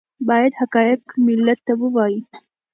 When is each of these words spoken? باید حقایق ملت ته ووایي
باید 0.27 0.53
حقایق 0.59 1.01
ملت 1.27 1.59
ته 1.67 1.73
ووایي 1.81 2.19